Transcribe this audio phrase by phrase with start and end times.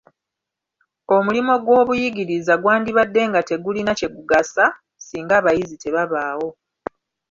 [1.15, 4.65] Omulimo gw'obuyigiriza gwandibadde nga tegulina kye gugasa,
[5.05, 6.49] singa abayizi tebabaawo.